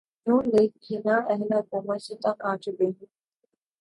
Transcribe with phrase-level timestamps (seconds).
[0.27, 3.07] نون لیگ کی نااہل حکومت سے تنگ آچکے ہیں